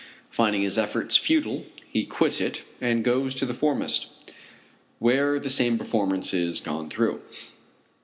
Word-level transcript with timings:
Finding 0.31 0.63
his 0.63 0.79
efforts 0.79 1.15
futile, 1.15 1.63
he 1.87 2.05
quits 2.07 2.41
it 2.41 2.63
and 2.81 3.03
goes 3.03 3.35
to 3.35 3.45
the 3.45 3.53
foremast, 3.53 4.07
where 4.97 5.37
the 5.37 5.47
same 5.47 5.77
performance 5.77 6.33
is 6.33 6.59
gone 6.59 6.89
through. 6.89 7.21